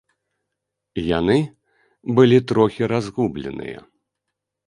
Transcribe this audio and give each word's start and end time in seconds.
Яны 1.19 1.35
былі 2.19 2.37
трохі 2.51 2.83
разгубленыя. 2.93 3.79